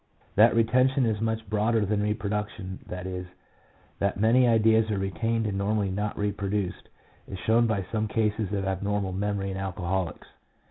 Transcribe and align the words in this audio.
That 0.33 0.55
retention 0.55 1.05
is 1.05 1.21
much 1.21 1.47
broader 1.47 1.85
than 1.85 2.01
reproduction— 2.01 2.79
that 2.89 3.05
is, 3.05 3.27
that 3.99 4.19
many 4.19 4.47
ideas 4.47 4.89
are 4.89 4.97
retained 4.97 5.45
and 5.45 5.59
normally 5.59 5.91
not 5.91 6.17
reproduced— 6.17 6.89
is 7.31 7.37
shown 7.37 7.67
by 7.67 7.85
some 7.91 8.07
cases 8.07 8.51
of 8.51 8.65
abnormal 8.65 9.11
memory 9.13 9.51
in 9.51 9.57
alcoholics. 9.57 10.29